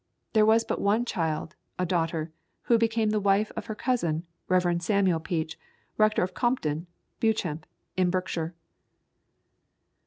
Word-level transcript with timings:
There 0.33 0.47
was 0.47 0.63
but 0.63 0.81
one 0.81 1.05
child, 1.05 1.55
a 1.77 1.85
daughter, 1.85 2.31
who 2.63 2.79
became 2.79 3.11
the 3.11 3.19
wife 3.19 3.51
of 3.55 3.67
her 3.67 3.75
cousin, 3.75 4.25
Rev. 4.47 4.81
Samuel 4.81 5.19
Peach, 5.19 5.59
rector 5.95 6.23
of 6.23 6.33
Compton, 6.33 6.87
Beauchamp, 7.19 7.67
in 7.95 8.09
Berkshire. 8.09 8.55